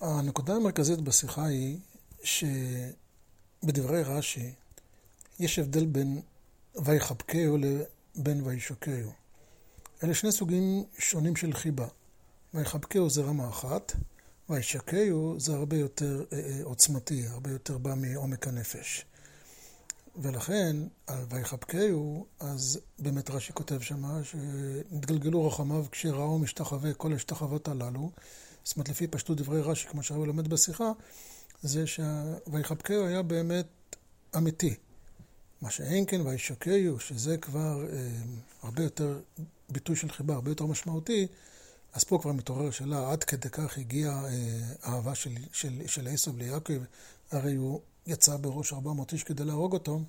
הנקודה 0.00 0.54
המרכזית 0.54 1.00
בשיחה 1.00 1.44
היא 1.44 1.78
שבדברי 2.22 4.02
רש"י 4.02 4.52
יש 5.40 5.58
הבדל 5.58 5.86
בין 5.86 6.20
ויחבקהו 6.84 7.56
לבין 7.56 8.40
וישוקהו. 8.44 9.12
אלה 10.04 10.14
שני 10.14 10.32
סוגים 10.32 10.84
שונים 10.98 11.36
של 11.36 11.52
חיבה. 11.52 11.86
ויחבקהו 12.54 13.10
זה 13.10 13.22
רמה 13.22 13.48
אחת, 13.48 13.92
וישקהו 14.48 15.40
זה 15.40 15.54
הרבה 15.54 15.76
יותר 15.76 16.24
אה, 16.32 16.38
אה, 16.38 16.60
עוצמתי, 16.62 17.26
הרבה 17.26 17.50
יותר 17.50 17.78
בא 17.78 17.94
מעומק 17.94 18.48
הנפש. 18.48 19.04
ולכן, 20.16 20.76
על 21.06 21.24
ויחבקהו, 21.30 22.26
אז 22.40 22.80
באמת 22.98 23.30
רש"י 23.30 23.52
כותב 23.52 23.80
שמה, 23.80 24.20
שנתגלגלו 24.24 25.46
רחמיו 25.46 25.84
כשראו 25.90 26.38
משתחווה 26.38 26.94
כל 26.94 27.12
השתחוות 27.12 27.68
הללו. 27.68 28.10
זאת 28.64 28.76
אומרת, 28.76 28.88
לפי 28.88 29.06
פשטות 29.06 29.36
דברי 29.36 29.60
רש"י, 29.60 29.88
כמו 29.88 30.02
שהרב 30.02 30.24
לומד 30.24 30.48
בשיחה, 30.48 30.92
זה 31.62 31.84
שויחבקהו 31.86 33.06
היה 33.06 33.22
באמת 33.22 33.66
אמיתי. 34.36 34.74
מה 35.62 35.70
שאין 35.70 36.04
כן 36.06 36.20
וישקהו, 36.20 37.00
שזה 37.00 37.36
כבר 37.36 37.86
אה, 37.92 38.08
הרבה 38.62 38.82
יותר 38.82 39.20
ביטוי 39.68 39.96
של 39.96 40.10
חיבה, 40.10 40.34
הרבה 40.34 40.50
יותר 40.50 40.66
משמעותי, 40.66 41.26
אז 41.92 42.04
פה 42.04 42.18
כבר 42.22 42.32
מתעורר 42.32 42.70
שאלה, 42.70 43.12
עד 43.12 43.24
כדי 43.24 43.48
כך 43.50 43.78
הגיעה 43.78 44.24
אה, 44.24 44.60
אהבה 44.84 45.14
של, 45.14 45.30
של, 45.52 45.86
של 45.86 46.08
עשב 46.08 46.36
ליעקב, 46.38 46.82
הרי 47.30 47.54
הוא 47.54 47.80
יצא 48.06 48.36
בראש 48.36 48.72
400 48.72 49.12
איש 49.12 49.24
כדי 49.24 49.44
להרוג 49.44 49.72
אותו. 49.72 50.00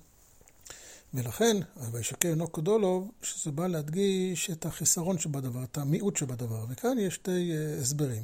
ולכן, 1.14 1.56
וישקר 1.92 2.34
נוק 2.34 2.58
גדולוב, 2.58 3.10
שזה 3.22 3.52
בא 3.52 3.66
להדגיש 3.66 4.50
את 4.50 4.66
החיסרון 4.66 5.18
שבדבר, 5.18 5.64
את 5.64 5.78
המיעוט 5.78 6.16
שבדבר. 6.16 6.64
וכאן 6.68 6.98
יש 6.98 7.14
שתי 7.14 7.52
uh, 7.52 7.80
הסברים. 7.80 8.22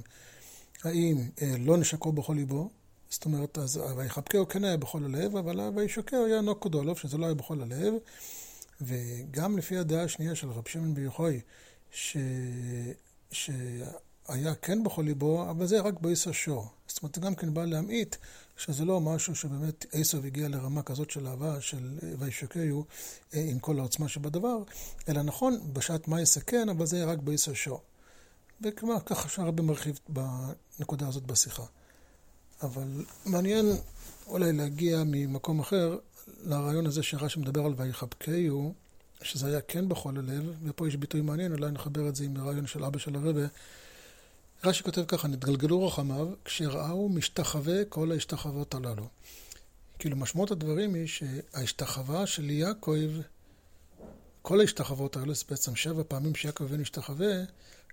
האם 0.85 1.29
uh, 1.37 1.43
לא 1.59 1.77
נשקו 1.77 2.13
בכל 2.13 2.35
ליבו, 2.35 2.71
זאת 3.11 3.25
אומרת, 3.25 3.59
אז 3.59 3.81
ויחבקהו 3.97 4.49
כן 4.49 4.65
היה 4.65 4.77
בכל 4.77 5.05
הלב, 5.05 5.37
אבל 5.37 5.61
וישקר 5.77 6.17
היה 6.17 6.41
נוק 6.41 6.67
גדולוב, 6.67 6.99
שזה 6.99 7.19
לא 7.19 7.27
היה 7.27 7.35
בכל 7.35 7.63
הלב. 7.63 7.95
וגם 8.81 9.59
לפי 9.59 9.79
הדעה 9.79 10.03
השנייה 10.05 10.35
של 10.35 10.51
רב 10.51 10.69
שמעון 10.69 10.95
ביוחאי, 10.95 11.41
ש... 11.91 12.17
שהיה 14.33 14.55
כן 14.55 14.85
בכל 14.85 15.03
ליבו, 15.03 15.51
אבל 15.51 15.67
זה 15.67 15.81
רק 15.81 16.01
בעשר 16.01 16.33
שור. 16.33 16.67
זאת 16.87 17.03
אומרת, 17.03 17.15
זה 17.15 17.21
גם 17.21 17.35
כן 17.35 17.55
בא 17.55 17.65
להמעיט 17.65 18.17
שזה 18.57 18.85
לא 18.85 19.01
משהו 19.01 19.35
שבאמת 19.35 19.87
עשב 19.93 20.25
הגיע 20.25 20.49
לרמה 20.49 20.83
כזאת 20.83 21.11
של 21.11 21.27
אהבה, 21.27 21.61
של 21.61 21.99
וישקהו 22.19 22.85
אה, 23.35 23.41
עם 23.51 23.59
כל 23.59 23.79
העוצמה 23.79 24.09
שבדבר, 24.09 24.63
אלא 25.09 25.23
נכון, 25.23 25.61
בשעת 25.73 26.09
מה 26.09 26.21
יסכן, 26.21 26.69
אבל 26.69 26.87
זה 26.87 27.05
רק 27.05 27.19
בעשר 27.19 27.55
שור. 27.55 27.81
וכלומר, 28.61 29.01
ככה 29.07 29.29
שהרבה 29.29 29.63
מרחיב 29.63 29.99
בנקודה 30.09 31.09
הזאת 31.09 31.27
בשיחה. 31.27 31.65
אבל 32.63 33.05
מעניין 33.27 33.67
אולי 34.27 34.53
להגיע 34.53 35.03
ממקום 35.07 35.61
אחר 35.61 35.99
לרעיון 36.45 36.87
הזה 36.87 37.03
שרש"י 37.03 37.41
מדבר 37.41 37.65
על 37.65 37.75
ויחבקהו, 37.77 38.75
שזה 39.23 39.47
היה 39.47 39.61
כן 39.61 39.89
בכל 39.89 40.17
הלב, 40.17 40.55
ופה 40.63 40.89
יש 40.89 40.97
ביטוי 40.97 41.21
מעניין, 41.21 41.53
אולי 41.53 41.71
נחבר 41.71 42.09
את 42.09 42.17
זה 42.17 42.25
עם 42.25 42.37
הרעיון 42.37 42.67
של 42.67 42.85
אבא 42.85 42.99
של 42.99 43.15
הרבה. 43.15 43.47
רש"י 44.65 44.83
כותב 44.83 45.05
ככה, 45.09 45.29
נתגלגלו 45.29 45.87
רחמיו, 45.87 46.29
כשראו 46.45 47.09
משתחווה 47.09 47.85
כל 47.85 48.13
ההשתחוות 48.13 48.75
הללו. 48.75 49.09
כאילו, 49.99 50.17
משמעות 50.17 50.51
הדברים 50.51 50.95
היא 50.95 51.07
שההשתחווה 51.07 52.27
של 52.27 52.51
יעקב, 52.51 53.11
כל 54.43 54.61
ההשתחוות 54.61 55.17
האלו, 55.17 55.35
זה 55.35 55.45
בעצם 55.51 55.77
שבע 55.77 56.03
פעמים 56.09 56.35
שיעקב 56.35 56.65
אבינו 56.65 56.83
השתחווה, 56.83 57.33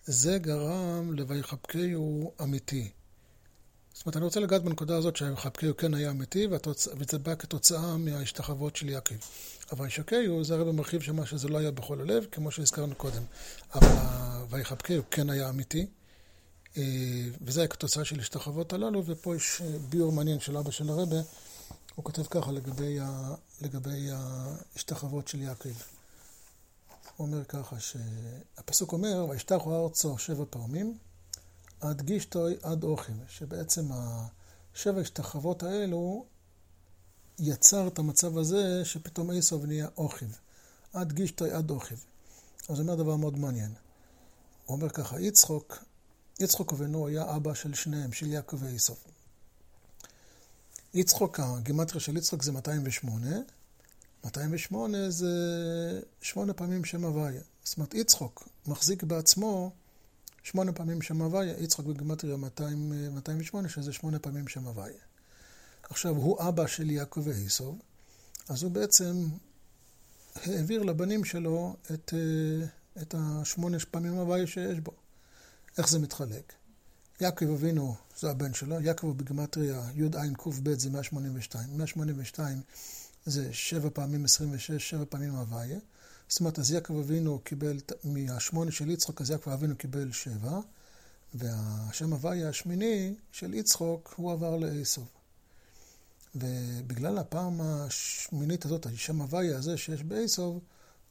זה 0.05 0.37
גרם 0.37 1.13
ל"ויחבקהו" 1.13 2.31
אמיתי. 2.41 2.89
זאת 3.93 4.05
אומרת, 4.05 4.17
אני 4.17 4.25
רוצה 4.25 4.39
לגעת 4.39 4.63
בנקודה 4.63 4.97
הזאת 4.97 5.15
שה"ויחבקהו" 5.15 5.77
כן 5.77 5.93
היה 5.93 6.11
אמיתי, 6.11 6.47
וזה 6.97 7.19
בא 7.19 7.35
כתוצאה 7.35 7.97
מההשתחוות 7.97 8.75
של 8.75 8.89
יעקב. 8.89 9.15
אבל 9.71 9.85
"וישקהו" 9.85 10.43
זה 10.43 10.53
הרי 10.53 10.65
במרחיב 10.65 11.01
שמה 11.01 11.25
שזה 11.25 11.47
לא 11.47 11.57
היה 11.57 11.71
בכל 11.71 12.01
הלב, 12.01 12.25
כמו 12.31 12.51
שהזכרנו 12.51 12.95
קודם. 12.95 13.23
אבל 13.75 13.87
"ויחבקהו" 14.49 15.03
כן 15.11 15.29
היה 15.29 15.49
אמיתי. 15.49 15.87
אה, 16.77 16.83
וזה 17.41 17.59
היה 17.59 17.67
כתוצאה 17.67 18.05
של 18.05 18.19
השתחוות 18.19 18.73
הללו, 18.73 19.03
ופה 19.05 19.35
יש 19.35 19.61
אה, 19.61 19.79
ביור 19.89 20.11
מעניין 20.11 20.39
של 20.39 20.57
אבא 20.57 20.71
של 20.71 20.89
הרבה, 20.89 21.17
הוא 21.95 22.05
כותב 22.05 22.23
ככה 22.23 22.51
לגבי, 22.51 22.99
ה, 22.99 23.35
לגבי 23.61 24.09
ההשתחוות 24.11 25.27
של 25.27 25.41
יעקב. 25.41 25.69
הוא 27.17 27.27
אומר 27.27 27.43
ככה, 27.43 27.75
שהפסוק 27.79 28.91
אומר, 28.91 29.25
וישתחו 29.29 29.83
ארצו 29.83 30.17
שבע 30.17 30.43
פעמים, 30.49 30.97
עד 31.81 32.01
גישתוי 32.01 32.55
עד 32.61 32.83
אוכל, 32.83 33.13
שבעצם 33.29 33.87
השבע 33.91 35.01
השתחוות 35.01 35.63
האלו 35.63 36.25
יצר 37.39 37.87
את 37.87 37.99
המצב 37.99 38.37
הזה 38.37 38.85
שפתאום 38.85 39.29
עשו 39.29 39.65
נהיה 39.65 39.87
אוכל. 39.97 40.25
עד 40.93 41.13
גישתוי 41.13 41.51
עד 41.51 41.69
אוכל. 41.69 41.95
אז 42.69 42.75
זה 42.75 42.81
אומר 42.81 42.95
דבר 42.95 43.15
מאוד 43.15 43.37
מעניין. 43.37 43.73
הוא 44.65 44.75
אומר 44.75 44.89
ככה, 44.89 45.21
יצחוק 45.21 45.77
יצחוק 46.39 46.73
אבינו 46.73 47.07
היה 47.07 47.35
אבא 47.35 47.53
של 47.53 47.73
שניהם, 47.73 48.11
של 48.11 48.27
יעקב 48.27 48.57
ועשו. 48.63 48.95
יצחוק, 50.93 51.39
הגימטריה 51.39 51.99
של 51.99 52.17
יצחוק 52.17 52.43
זה 52.43 52.51
208, 52.51 53.27
208 54.23 55.09
זה 55.09 55.27
שמונה 56.21 56.53
פעמים 56.53 56.85
שם 56.85 57.05
הוויה. 57.05 57.41
זאת 57.63 57.77
אומרת, 57.77 57.93
יצחוק 57.93 58.49
מחזיק 58.67 59.03
בעצמו 59.03 59.71
שמונה 60.43 60.71
פעמים 60.71 61.01
שם 61.01 61.21
הוויה, 61.21 61.59
יצחוק 61.59 61.85
בגימטריה 61.85 62.37
208, 62.37 63.69
שזה 63.69 63.93
שמונה 63.93 64.19
פעמים 64.19 64.47
שם 64.47 64.67
הוויה. 64.67 65.01
עכשיו, 65.83 66.15
הוא 66.15 66.39
אבא 66.47 66.67
של 66.67 66.89
יעקב 66.89 67.21
ועשו, 67.23 67.75
אז 68.49 68.63
הוא 68.63 68.71
בעצם 68.71 69.27
העביר 70.35 70.83
לבנים 70.83 71.25
שלו 71.25 71.75
את, 71.93 72.13
אה, 72.13 72.67
את 73.01 73.15
השמונה 73.17 73.77
פעמים 73.91 74.13
הוויה 74.13 74.47
שיש 74.47 74.79
בו. 74.79 74.91
איך 75.79 75.89
זה 75.89 75.99
מתחלק? 75.99 76.53
יעקב 77.21 77.49
אבינו 77.49 77.95
זה 78.19 78.29
הבן 78.29 78.53
שלו, 78.53 78.81
יעקב 78.81 79.13
בגימטריה 79.17 79.81
יעקב 79.95 80.79
זה 80.79 80.89
182, 80.89 81.77
182 81.77 82.61
זה 83.25 83.53
7 83.53 83.89
פעמים 83.93 84.25
26, 84.25 84.89
7 84.89 85.03
פעמים 85.09 85.35
הוויה. 85.35 85.79
זאת 86.29 86.39
אומרת, 86.39 86.59
אז 86.59 86.71
יעקב 86.71 86.97
אבינו 86.97 87.39
קיבל, 87.43 87.79
מהשמונה 88.03 88.71
של 88.71 88.89
יצחוק, 88.89 89.21
אז 89.21 89.29
יעקב 89.29 89.49
אבינו 89.49 89.75
קיבל 89.75 90.11
7, 90.11 90.59
והשם 91.33 92.13
הוויה 92.13 92.49
השמיני 92.49 93.15
של 93.31 93.53
יצחוק, 93.53 94.13
הוא 94.17 94.31
עבר 94.31 94.55
לעשו. 94.55 95.05
ובגלל 96.35 97.17
הפעם 97.17 97.61
השמינית 97.61 98.65
הזאת, 98.65 98.85
השם 98.85 99.21
הוויה 99.21 99.57
הזה 99.57 99.77
שיש 99.77 100.03
בעשו, 100.03 100.59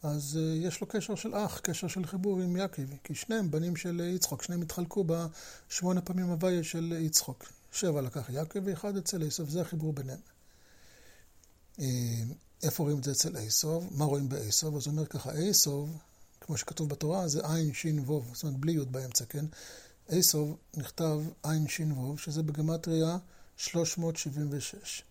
אז 0.02 0.38
אה, 0.40 0.66
יש 0.66 0.80
לו 0.80 0.86
קשר 0.86 1.14
של 1.14 1.34
אח, 1.34 1.58
קשר 1.58 1.88
של 1.88 2.06
חיבור 2.06 2.40
עם 2.40 2.56
יעקב, 2.56 2.82
כי 3.04 3.14
שניהם 3.14 3.50
בנים 3.50 3.76
של 3.76 4.00
יצחוק, 4.14 4.42
שניהם 4.42 4.62
התחלקו 4.62 5.04
בשמונה 5.06 6.00
פעמים 6.00 6.26
הוויה 6.26 6.64
של 6.64 6.92
יצחוק. 7.00 7.44
שבע 7.72 8.00
לקח 8.00 8.30
יעקב 8.30 8.60
ואחד 8.64 8.96
אצל 8.96 9.26
עשו, 9.26 9.46
זה 9.46 9.60
החיבור 9.60 9.92
ביניהם. 9.92 10.18
אה, 11.80 11.84
איפה 12.62 12.82
רואים 12.82 12.98
את 12.98 13.04
זה 13.04 13.12
אצל 13.12 13.36
עשו? 13.36 13.82
מה 13.90 14.04
רואים 14.04 14.28
בעשו? 14.28 14.76
אז 14.76 14.86
הוא 14.86 14.92
אומר 14.92 15.06
ככה, 15.06 15.30
עשו, 15.32 15.88
כמו 16.40 16.56
שכתוב 16.56 16.88
בתורה, 16.88 17.28
זה 17.28 17.40
עין 17.54 17.72
שין 17.72 17.98
ווב, 17.98 18.30
זאת 18.34 18.42
אומרת 18.42 18.56
בלי 18.56 18.72
יוד 18.72 18.92
באמצע, 18.92 19.24
כן? 19.24 19.44
עשו 20.08 20.56
נכתב 20.76 21.20
עין 21.42 21.68
שין 21.68 21.92
ווב, 21.92 22.18
שזה 22.18 22.42
בגמטריה 22.42 23.18
376. 23.56 25.02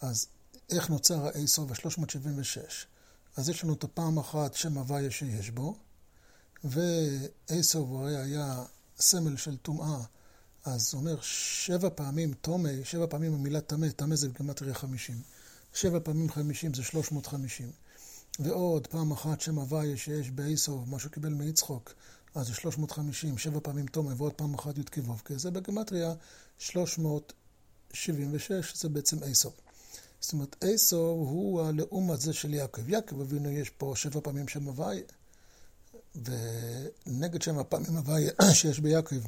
אז 0.00 0.26
איך 0.70 0.90
נוצר 0.90 1.26
העשו 1.26 1.66
ב-376? 1.66 2.86
אז 3.36 3.48
יש 3.48 3.64
לנו 3.64 3.72
את 3.72 3.84
הפעם 3.84 4.18
אחת 4.18 4.54
שם 4.54 4.78
הוויה 4.78 5.10
שיש 5.10 5.50
בו, 5.50 5.76
ועשו 6.64 7.98
הרי 7.98 8.16
היה 8.16 8.64
סמל 9.00 9.36
של 9.36 9.56
טומאה, 9.56 10.02
אז 10.64 10.94
הוא 10.94 11.00
אומר 11.00 11.20
שבע 11.20 11.88
פעמים 11.94 12.32
תומי, 12.32 12.84
שבע 12.84 13.06
פעמים 13.10 13.34
המילה 13.34 13.60
טמא, 13.60 13.88
טמא 13.88 14.16
זה 14.16 14.28
בגמטריה 14.28 14.74
חמישים. 14.74 15.16
שבע 15.74 15.98
פעמים 16.04 16.30
חמישים 16.30 16.74
זה 16.74 16.82
שלוש 16.82 17.12
מאות 17.12 17.26
חמישים. 17.26 17.70
ועוד 18.38 18.86
פעם 18.86 19.12
אחת 19.12 19.40
שם 19.40 19.58
הוויה 19.58 19.96
שיש 19.96 20.30
בעשו, 20.30 20.84
מה 20.86 20.98
שהוא 20.98 21.12
קיבל 21.12 21.28
מיצחוק, 21.28 21.94
אז 22.34 22.46
זה 22.46 22.54
שלוש 22.54 22.78
מאות 22.78 22.90
חמישים, 22.90 23.38
שבע 23.38 23.60
פעמים 23.62 23.86
תומי, 23.86 24.14
ועוד 24.14 24.32
פעם 24.32 24.54
אחת 24.54 24.78
י"ק 24.78 24.98
ו"ק, 24.98 25.32
זה 25.32 25.50
בגמטריה 25.50 26.14
שלוש 26.58 26.98
מאות 26.98 27.32
שבעים 27.92 28.30
ושש, 28.32 28.76
זה 28.76 28.88
בעצם 28.88 29.16
עשו. 29.22 29.52
זאת 30.20 30.32
אומרת, 30.32 30.56
עשו 30.60 30.96
הוא 30.96 31.62
הלאום 31.62 32.10
הזה 32.10 32.32
של 32.32 32.54
יעקב. 32.54 32.88
יעקב 32.88 33.20
אבינו 33.20 33.50
יש 33.50 33.70
פה 33.70 33.92
שבע 33.96 34.20
פעמים 34.20 34.48
שם 34.48 34.64
הוויה, 34.64 35.02
ונגד 36.14 37.42
שם 37.42 37.58
הפעמים 37.58 37.96
הוויה 37.96 38.32
שיש 38.54 38.80
ביעקב, 38.80 39.20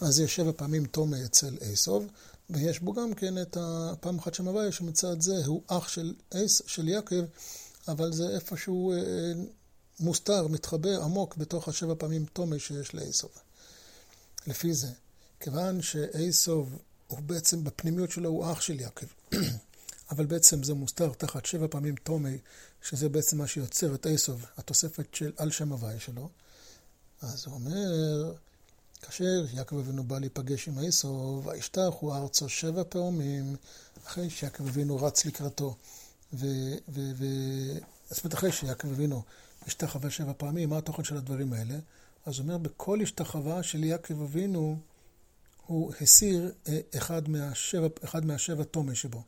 אז 0.00 0.20
יש 0.20 0.36
שבע 0.36 0.52
פעמים 0.56 0.86
תומא 0.86 1.16
אצל 1.24 1.56
עשו, 1.60 2.02
ויש 2.50 2.80
בו 2.80 2.92
גם 2.92 3.14
כן 3.14 3.42
את 3.42 3.56
הפעם 3.60 4.18
אחת 4.18 4.34
שם 4.34 4.48
הוויה, 4.48 4.72
שמצד 4.72 5.20
זה 5.20 5.46
הוא 5.46 5.62
אח 5.66 5.88
של, 5.88 6.14
עש, 6.30 6.62
של 6.66 6.88
יעקב, 6.88 7.24
אבל 7.88 8.12
זה 8.12 8.28
איפשהו 8.28 8.92
אה, 8.92 8.98
מוסתר, 10.00 10.48
מתחבא 10.48 11.04
עמוק 11.04 11.36
בתוך 11.36 11.68
השבע 11.68 11.94
פעמים 11.98 12.24
תומא 12.32 12.58
שיש 12.58 12.94
לעשו. 12.94 13.28
לפי 14.46 14.74
זה. 14.74 14.88
כיוון 15.40 15.82
שאייסוב 15.82 16.78
הוא 17.06 17.18
בעצם 17.20 17.64
בפנימיות 17.64 18.10
שלו 18.10 18.30
הוא 18.30 18.52
אח 18.52 18.60
של 18.60 18.80
יעקב, 18.80 19.06
אבל 20.10 20.26
בעצם 20.26 20.62
זה 20.62 20.74
מוסתר 20.74 21.12
תחת 21.18 21.46
שבע 21.46 21.66
פעמים 21.70 21.94
תומי, 21.94 22.38
שזה 22.82 23.08
בעצם 23.08 23.38
מה 23.38 23.46
שיוצר 23.46 23.94
את 23.94 24.06
אייסוב, 24.06 24.46
התוספת 24.56 25.14
של 25.14 25.32
על 25.36 25.50
שם 25.50 25.72
הוויה 25.72 26.00
שלו. 26.00 26.28
אז 27.22 27.46
הוא 27.46 27.54
אומר, 27.54 28.34
כאשר 29.02 29.44
יעקב 29.52 29.78
אבינו 29.78 30.04
בא 30.04 30.18
להיפגש 30.18 30.68
עם 30.68 30.78
עשו, 30.78 31.42
וישתחו 31.44 32.14
ארצו 32.14 32.48
שבע 32.48 32.82
פעמים, 32.88 33.56
אחרי 34.06 34.30
שיעקב 34.30 34.66
אבינו 34.66 34.96
רץ 34.96 35.24
לקראתו. 35.26 35.76
ו... 36.32 36.46
ו, 36.88 37.00
ו 37.16 37.24
זאת 38.10 38.24
אומרת, 38.24 38.34
אחרי 38.34 38.52
שיעקב 38.52 38.88
אבינו 38.88 39.22
השתחווה 39.66 40.10
שבע 40.10 40.32
פעמים, 40.36 40.70
מה 40.70 40.78
התוכן 40.78 41.04
של 41.04 41.16
הדברים 41.16 41.52
האלה? 41.52 41.74
אז 42.26 42.38
הוא 42.38 42.42
אומר, 42.44 42.58
בכל 42.58 43.00
השתחווה 43.02 43.62
של 43.62 43.84
יעקב 43.84 44.22
אבינו, 44.22 44.78
הוא 45.66 45.92
הסיר 46.00 46.52
אה, 46.68 46.80
אחד 46.96 47.28
מהשבע, 47.28 47.88
אחד 48.04 48.24
מהשבע 48.24 48.64
תומי 48.64 48.94
שבו. 48.94 49.22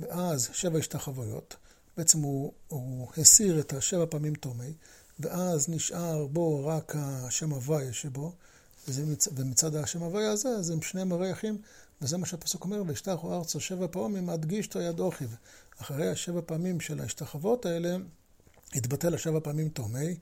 ואז 0.00 0.48
שבע 0.52 0.78
השתחוויות, 0.78 1.56
בעצם 1.96 2.18
הוא, 2.18 2.52
הוא 2.68 3.08
הסיר 3.18 3.60
את 3.60 3.72
השבע 3.72 4.04
פעמים 4.10 4.34
תומי, 4.34 4.72
ואז 5.20 5.68
נשאר 5.68 6.26
בו 6.26 6.66
רק 6.66 6.92
השם 6.96 7.50
הוויה 7.50 7.92
שבו, 7.92 8.32
ומצ... 8.88 9.28
ומצד 9.34 9.76
השם 9.76 10.02
הוויה 10.02 10.30
הזה, 10.30 10.48
אז 10.48 10.70
הם 10.70 10.82
שני 10.82 11.04
מראי 11.04 11.32
אחים, 11.32 11.58
וזה 12.02 12.16
מה 12.16 12.26
שהפסוק 12.26 12.64
אומר, 12.64 12.82
וישתחו 12.86 13.34
ארצו 13.34 13.60
שבע 13.60 13.86
פעמים 13.90 14.30
עד 14.30 14.44
גישתו 14.44 14.80
יד 14.80 15.00
אוכיב. 15.00 15.36
אחרי 15.78 16.08
השבע 16.08 16.40
פעמים 16.46 16.80
של 16.80 17.00
ההשתחוות 17.00 17.66
האלה, 17.66 17.96
התבטל 18.74 19.14
השבע 19.14 19.40
פעמים 19.42 19.68
תומי, 19.68 20.16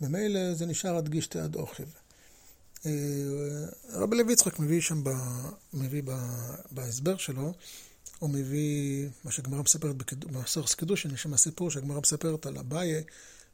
ממילא 0.00 0.54
זה 0.54 0.66
נשאר 0.66 0.96
עד 0.96 1.08
גישתו 1.08 1.38
יד 1.38 1.54
אוכיב. 1.56 1.94
אה, 2.86 2.92
רבי 3.92 4.16
לוי 4.16 4.32
יצחק 4.32 4.58
מביא 4.58 4.80
שם, 4.80 5.04
ב... 5.04 5.10
מביא 5.72 6.02
ב... 6.04 6.10
בהסבר 6.70 7.16
שלו, 7.16 7.52
הוא 8.18 8.30
מביא 8.30 9.08
מה 9.24 9.30
שהגמרא 9.30 9.62
מספרת 9.62 9.96
במסכת 10.12 10.74
קידושין, 10.74 11.10
יש 11.14 11.22
שם 11.22 11.36
סיפור 11.36 11.70
שהגמרא 11.70 12.00
מספרת 12.00 12.46
על 12.46 12.58
אביי, 12.58 13.04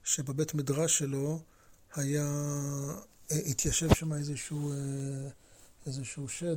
שבבית 0.04 0.54
מדרש 0.54 0.98
שלו 0.98 1.40
היה 1.94 2.24
אה, 3.32 3.36
התיישב 3.36 3.94
שם 3.94 4.12
איזשהו, 4.12 4.72
אה, 4.72 4.76
איזשהו 5.86 6.28
שד, 6.28 6.56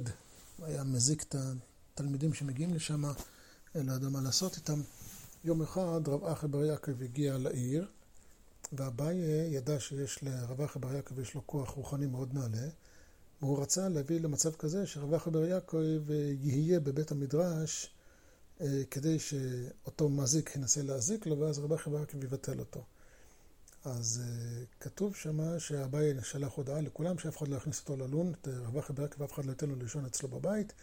היה 0.63 0.83
מזיק 0.83 1.23
את 1.23 1.35
התלמידים 1.93 2.33
שמגיעים 2.33 2.73
לשם, 2.73 3.03
לא 3.75 3.91
יודע 3.93 4.09
מה 4.09 4.21
לעשות 4.21 4.55
איתם. 4.55 4.81
יום 5.43 5.61
אחד 5.61 6.01
רב 6.07 6.23
אחי 6.23 6.47
בר 6.47 6.65
יעקב 6.65 7.01
הגיע 7.03 7.37
לעיר, 7.37 7.87
ואביי 8.73 9.15
ידע 9.51 9.79
שיש 9.79 10.23
לרב 10.23 10.61
אחי 10.61 10.79
בר 10.79 10.95
יעקב 10.95 11.19
יש 11.19 11.33
לו 11.33 11.47
כוח 11.47 11.69
רוחני 11.69 12.05
מאוד 12.05 12.33
נעלה, 12.33 12.67
והוא 13.41 13.61
רצה 13.61 13.89
להביא 13.89 14.19
למצב 14.19 14.55
כזה 14.55 14.87
שרב 14.87 15.13
אחי 15.13 15.29
בר 15.29 15.45
יעקב 15.45 16.11
יהיה 16.41 16.79
בבית 16.79 17.11
המדרש 17.11 17.89
אה, 18.61 18.81
כדי 18.91 19.19
שאותו 19.19 20.09
מזיק 20.09 20.55
ינסה 20.55 20.81
להזיק 20.81 21.25
לו, 21.25 21.39
ואז 21.39 21.59
רב 21.59 21.73
אחי 21.73 21.89
בר 21.89 21.99
יעקב 21.99 22.23
יבטל 22.23 22.59
אותו. 22.59 22.83
אז 23.85 24.21
uh, 24.23 24.83
כתוב 24.83 25.15
שמה 25.15 25.59
שאביי 25.59 26.13
שלח 26.23 26.53
הודעה 26.53 26.81
לכולם 26.81 27.17
שאף 27.17 27.37
אחד 27.37 27.47
לא 27.47 27.55
יכניס 27.55 27.79
אותו 27.79 27.97
ללון, 27.97 28.33
את 28.41 28.47
רב 28.47 28.77
אחי 28.77 28.93
ברק 28.93 29.15
ואף 29.19 29.33
אחד 29.33 29.45
לא 29.45 29.51
ייתן 29.51 29.69
לו 29.69 29.75
לישון 29.75 30.05
אצלו 30.05 30.29
בבית. 30.29 30.73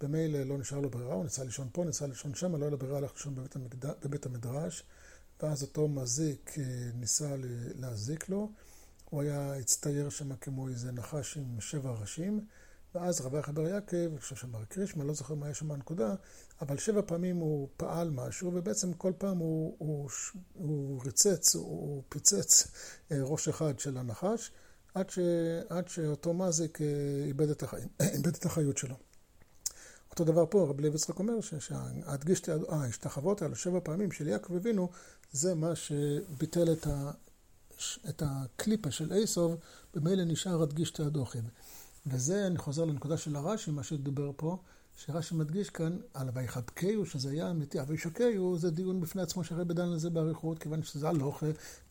במילא 0.00 0.42
לא 0.42 0.58
נשאר 0.58 0.80
לו 0.80 0.90
ברירה, 0.90 1.14
הוא 1.14 1.24
ניסה 1.24 1.44
לישון 1.44 1.68
פה, 1.72 1.84
ניסה 1.84 2.06
לישון 2.06 2.34
שם, 2.34 2.56
לא 2.56 2.64
היה 2.64 2.70
לו 2.70 2.78
ברירה, 2.78 2.98
הלך 2.98 3.12
לישון 3.14 3.34
בבית, 3.34 3.56
המקד... 3.56 3.86
בבית 4.02 4.26
המדרש, 4.26 4.82
ואז 5.42 5.62
אותו 5.62 5.88
מזיק 5.88 6.54
ניסה 6.94 7.34
להזיק 7.74 8.28
לו. 8.28 8.50
הוא 9.10 9.22
היה 9.22 9.54
הצטייר 9.54 10.08
שם 10.08 10.36
כמו 10.36 10.68
איזה 10.68 10.92
נחש 10.92 11.36
עם 11.36 11.60
שבע 11.60 11.90
ראשים. 11.90 12.46
ואז 12.94 13.20
רבי 13.20 13.38
החבר 13.38 13.68
יעקב, 13.68 13.96
אני 13.96 14.20
חושב 14.20 14.36
שאמר 14.36 14.64
קרישמה, 14.64 15.04
לא 15.04 15.14
זוכר 15.14 15.34
מה 15.34 15.46
היה 15.46 15.54
שם 15.54 15.72
הנקודה, 15.72 16.14
אבל 16.60 16.78
שבע 16.78 17.02
פעמים 17.06 17.36
הוא 17.36 17.68
פעל 17.76 18.10
משהו, 18.10 18.50
ובעצם 18.54 18.92
כל 18.92 19.12
פעם 19.18 19.38
הוא, 19.38 19.76
הוא, 19.78 20.10
הוא 20.54 21.00
ריצץ, 21.04 21.54
הוא 21.54 22.02
פיצץ 22.08 22.66
אה, 23.12 23.16
ראש 23.22 23.48
אחד 23.48 23.78
של 23.78 23.98
הנחש, 23.98 24.50
עד, 24.94 25.10
ש, 25.10 25.18
עד 25.68 25.88
שאותו 25.88 26.34
מזיק 26.34 26.80
אה, 26.82 26.86
איבד 27.26 27.50
את, 27.50 27.62
החיים, 27.62 27.88
איבד 28.14 28.34
את 28.34 28.44
החיות 28.44 28.78
שלו. 28.78 28.94
אותו 30.10 30.24
דבר 30.24 30.44
פה, 30.50 30.66
רבי 30.68 30.82
לוי 30.82 30.96
יצחק 30.96 31.18
אומר 31.18 31.40
שהדגיש 31.40 32.40
את 32.40 32.48
ההשתחוות 32.68 33.42
האלה 33.42 33.54
שבע 33.54 33.80
פעמים 33.82 34.12
של 34.12 34.28
יעקב 34.28 34.54
אבינו, 34.54 34.88
זה 35.32 35.54
מה 35.54 35.76
שביטל 35.76 36.72
את, 36.72 36.86
ה, 36.86 37.10
את 38.08 38.22
הקליפה 38.26 38.90
של 38.90 39.12
אייסוב, 39.12 39.56
במילא 39.94 40.24
נשאר 40.24 40.62
הדגיש 40.62 40.90
את 40.90 41.00
הדוחים. 41.00 41.44
וזה, 42.06 42.46
אני 42.46 42.58
חוזר 42.58 42.84
לנקודה 42.84 43.16
של 43.16 43.36
הרש"י, 43.36 43.70
מה 43.70 43.82
שדיבר 43.82 44.30
פה, 44.36 44.58
שרש"י 44.96 45.34
מדגיש 45.34 45.70
כאן 45.70 45.96
על 46.14 46.28
ויחבקהו, 46.34 47.06
שזה 47.06 47.30
היה 47.30 47.50
אמיתי, 47.50 47.78
וישוקהו 47.86 48.58
זה 48.58 48.70
דיון 48.70 49.00
בפני 49.00 49.22
עצמו 49.22 49.44
שהרבי 49.44 49.74
דן 49.74 49.88
לזה 49.88 50.10
באריכות, 50.10 50.58
כיוון 50.58 50.82
שזה 50.82 51.08
הלוך, 51.08 51.42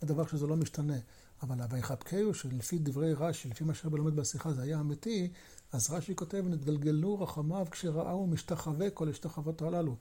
ודבר 0.02 0.28
שזה 0.28 0.48
לא 0.48 0.56
משתנה. 0.56 0.98
אבל 1.44 1.56
ויחבקהו, 1.70 2.34
שלפי 2.34 2.78
דברי 2.78 3.14
רש"י, 3.14 3.50
לפי 3.50 3.64
מה 3.64 3.74
שהרבי 3.74 3.98
לומד 3.98 4.16
בשיחה, 4.16 4.54
זה 4.54 4.62
היה 4.62 4.80
אמיתי, 4.80 5.32
אז 5.72 5.92
רש"י 5.92 6.16
כותב, 6.16 6.44
נתגלגלו 6.48 7.22
רחמיו 7.22 7.68
כשראו 7.72 8.28
משתחווה 8.28 8.90
כל 8.90 9.10
השתחוות 9.10 9.62
הללו. 9.62 9.96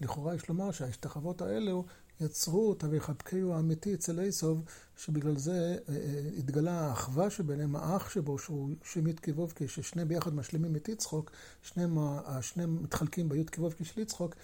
לכאורה 0.00 0.34
יש 0.34 0.48
לומר 0.48 0.70
שההשתחוות 0.70 1.42
האלו 1.42 1.84
יצרו 2.20 2.72
את 2.72 2.84
הוויחבקהו 2.84 3.52
האמיתי 3.52 3.94
אצל 3.94 4.20
איסוב, 4.20 4.62
שבגלל 4.96 5.36
זה 5.36 5.76
אה, 5.88 5.94
אה, 5.94 6.30
התגלה 6.38 6.80
האחווה 6.80 7.30
שביניהם, 7.30 7.76
האח 7.76 8.10
שבו, 8.10 8.38
שהוא 8.38 8.70
שם 8.84 9.06
י' 9.06 9.12
כו' 9.34 9.46
ששניהם 9.66 10.08
ביחד 10.08 10.34
משלימים 10.34 10.76
את 10.76 10.88
יצחוק, 10.88 11.30
שניהם, 11.62 11.98
שניהם 12.40 12.82
מתחלקים 12.82 13.28
בי' 13.28 13.44
כו' 13.56 13.70
של 13.82 14.00
יצחוק, 14.00 14.34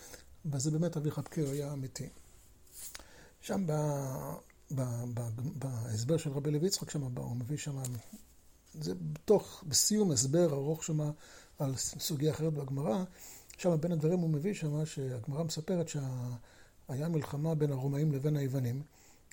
וזה 0.46 0.70
באמת 0.70 0.96
אביחבקהו 0.96 1.46
היה 1.46 1.72
אמיתי. 1.72 2.08
שם 3.40 3.66
ב, 3.66 3.72
בהסבר 5.54 6.16
של 6.16 6.30
רבי 6.30 6.50
לוי 6.50 6.66
יצחק, 6.66 6.90
שם 6.90 7.02
הוא 7.02 7.36
מביא 7.36 7.56
שם, 7.56 7.76
זה 8.80 8.94
בתוך, 9.12 9.64
בסיום 9.68 10.10
הסבר 10.10 10.52
ארוך 10.52 10.84
שם 10.84 11.10
על 11.58 11.76
סוגיה 11.76 12.30
אחרת 12.30 12.52
בגמרא, 12.52 13.04
שם 13.58 13.76
בין 13.80 13.92
הדברים 13.92 14.18
הוא 14.18 14.30
מביא 14.30 14.54
שם 14.54 14.86
שהגמרא 14.86 15.42
מספרת 15.42 15.88
שה... 15.88 16.28
היה 16.88 17.08
מלחמה 17.08 17.54
בין 17.54 17.72
הרומאים 17.72 18.12
לבין 18.12 18.36
היוונים, 18.36 18.82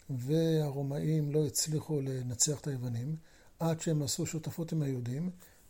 והרומאים 0.09 1.31
לא 1.31 1.45
הצליחו 1.45 2.01
לנצח 2.01 2.59
את 2.59 2.67
היוונים, 2.67 3.15
עד 3.59 3.81
שהם 3.81 4.01
עשו 4.01 4.25
שותפות 4.25 4.71
עם 4.71 4.81
היהודים, 4.81 5.29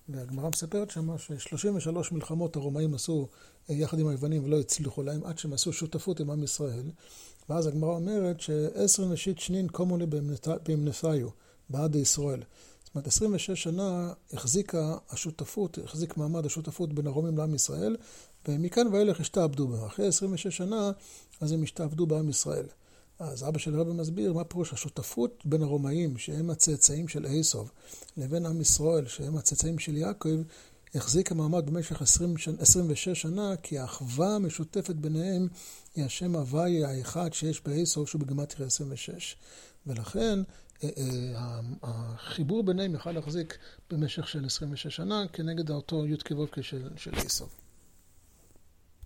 והגמרא 0.10 0.50
מספרת 0.50 0.90
שמה 0.92 1.18
ש-33 1.18 1.92
מלחמות 2.12 2.56
הרומאים 2.56 2.94
עשו 2.94 3.28
אה, 3.70 3.76
יחד 3.76 4.00
עם 4.00 4.08
היוונים 4.08 4.44
ולא 4.44 4.60
הצליחו 4.60 5.04
להם, 5.04 5.24
עד 5.24 5.38
שהם 5.38 5.54
עשו 5.54 5.74
שותפות 5.74 6.20
עם 6.20 6.32
עם 6.32 6.44
ישראל. 6.44 6.92
ואז 7.50 7.68
הגמרא 7.68 7.96
אומרת 7.96 8.42
שעשר 8.42 9.06
נשית 9.06 9.40
שנין 9.40 9.68
קומוני 9.68 10.06
באמנתיו, 10.06 11.30
בעד 11.70 11.96
ישראל. 11.96 12.42
זאת 12.96 12.98
אומרת, 12.98 13.08
26 13.08 13.64
שנה 13.64 14.14
החזיקה 14.34 14.98
השותפות, 15.10 15.78
החזיק 15.84 16.18
מעמד 16.18 16.46
השותפות 16.46 16.94
בין 16.94 17.08
הרומים 17.08 17.38
לעם 17.38 17.56
ישראל, 17.56 17.96
ומכאן 18.48 18.88
ואילך 18.88 19.20
השתעבדו 19.20 19.68
בהם. 19.68 19.86
אחרי 19.86 20.08
26 20.08 20.58
שנה, 20.58 20.92
אז 21.42 21.52
הם 21.52 21.64
השתעבדו 21.64 22.06
בעם 22.06 22.30
ישראל. 22.30 22.66
אז 23.20 23.48
אבא 23.48 23.60
של 23.60 23.76
הרבי 23.76 23.92
מסביר 23.92 24.34
מה 24.34 24.44
פירוש 24.44 24.74
השותפות 24.74 25.44
בין 25.46 25.64
הרומאים, 25.64 26.18
שהם 26.18 26.50
הצאצאים 26.50 27.08
של 27.08 27.26
איסוב, 27.26 27.72
לבין 28.18 28.46
עם 28.46 28.62
ישראל, 28.62 29.08
שהם 29.08 29.38
הצאצאים 29.38 29.80
של 29.80 29.98
יעקב, 29.98 30.38
החזיקה 30.96 31.36
מעמד 31.36 31.66
במשך 31.66 32.02
20, 32.02 32.36
26 32.60 33.10
שנה, 33.22 33.56
כי 33.64 33.80
האחווה 33.80 34.36
המשותפת 34.36 34.96
ביניהם 34.96 35.48
היא 35.96 36.06
השם 36.06 36.36
הוויה 36.36 36.90
האחד 36.90 37.34
שיש 37.34 37.62
באיסוב, 37.66 38.08
שהוא 38.08 38.22
בגמטריה 38.22 38.68
26. 38.68 39.36
ולכן 39.88 40.40
החיבור 41.84 42.64
ביניהם 42.64 42.96
יכל 42.96 43.12
להחזיק 43.12 43.58
במשך 43.90 44.28
של 44.28 44.46
26 44.46 44.96
שנה 44.96 45.24
כנגד 45.34 45.70
אותו 45.70 46.06
י' 46.06 46.16
כו' 46.28 46.64
של 46.96 47.14
איסוב. 47.14 47.65